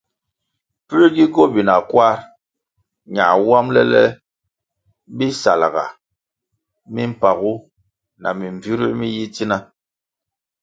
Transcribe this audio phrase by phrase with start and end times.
[0.87, 2.19] Pue gi gobina kwarʼ
[3.13, 4.03] na wambʼle le
[5.17, 5.85] bisalʼga
[6.93, 7.53] mimpagu
[8.21, 9.57] na mimbvire mi yi tsina?